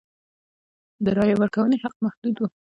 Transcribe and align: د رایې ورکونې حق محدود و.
د 1.03 1.05
رایې 1.17 1.35
ورکونې 1.41 1.77
حق 1.83 1.95
محدود 2.05 2.35
و. 2.39 2.43